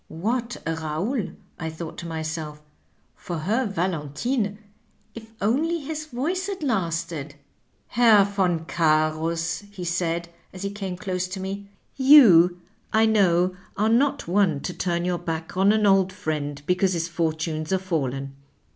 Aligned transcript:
^What 0.11 0.57
a 0.65 0.73
Eaonl/ 0.77 1.35
I 1.59 1.69
thought 1.69 1.99
to 1.99 2.07
myself, 2.07 2.59
*for 3.15 3.37
her 3.37 3.67
Valentine, 3.67 4.57
if 5.13 5.31
only 5.39 5.81
his 5.81 6.07
voice 6.07 6.47
had 6.47 6.63
lasted 6.63 7.27
I 7.27 7.29
'^ 7.29 7.35
Herr 7.89 8.33
Yon 8.35 8.65
Cams,' 8.65 9.59
he 9.69 9.83
said, 9.85 10.29
as 10.53 10.63
he 10.63 10.71
came 10.71 10.97
close 10.97 11.27
to 11.27 11.39
me, 11.39 11.69
*yon, 11.97 12.59
I 12.91 13.05
know, 13.05 13.55
are 13.77 13.89
not 13.89 14.27
one 14.27 14.61
to 14.61 14.73
tnm 14.73 15.05
your 15.05 15.19
back 15.19 15.55
on 15.55 15.71
an 15.71 15.85
old 15.85 16.11
friend 16.11 16.63
because 16.65 16.93
his 16.93 17.07
fortunes 17.07 17.71
are 17.71 17.77
fallen.' 17.77 18.33